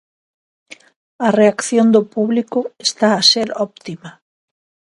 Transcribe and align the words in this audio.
A 1.27 1.29
reacción 1.39 1.87
do 1.95 2.01
público 2.13 2.59
está 2.87 3.07
a 3.15 3.25
ser 3.31 3.47
óptima. 3.67 4.09